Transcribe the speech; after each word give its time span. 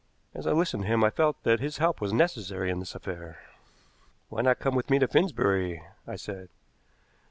As 0.33 0.47
I 0.47 0.51
listened 0.51 0.81
to 0.85 0.87
him 0.87 1.03
I 1.03 1.11
felt 1.11 1.43
that 1.43 1.59
his 1.59 1.77
help 1.77 2.01
was 2.01 2.11
necessary 2.11 2.71
in 2.71 2.79
this 2.79 2.95
affair. 2.95 3.37
"Why 4.29 4.41
not 4.41 4.57
come 4.57 4.73
with 4.73 4.89
me 4.89 4.97
to 4.97 5.07
Finsbury?" 5.07 5.83
I 6.07 6.15
said. 6.15 6.49